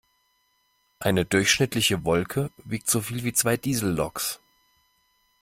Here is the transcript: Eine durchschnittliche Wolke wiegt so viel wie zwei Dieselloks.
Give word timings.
Eine 0.97 1.25
durchschnittliche 1.25 2.03
Wolke 2.03 2.49
wiegt 2.63 2.89
so 2.89 3.01
viel 3.01 3.23
wie 3.23 3.33
zwei 3.33 3.55
Dieselloks. 3.55 4.39